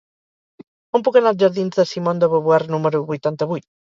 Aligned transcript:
Com 0.95 1.03
puc 1.07 1.19
anar 1.19 1.33
als 1.33 1.43
jardins 1.43 1.77
de 1.81 1.85
Simone 1.91 2.23
de 2.25 2.31
Beauvoir 2.33 2.59
número 2.77 3.05
vuitanta-vuit? 3.13 3.67